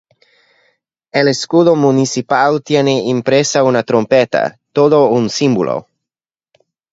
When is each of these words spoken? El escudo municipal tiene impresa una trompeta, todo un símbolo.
El 1.11 1.27
escudo 1.27 1.75
municipal 1.75 2.63
tiene 2.63 3.03
impresa 3.03 3.61
una 3.63 3.83
trompeta, 3.83 4.57
todo 4.73 5.05
un 5.09 5.29
símbolo. 5.29 5.85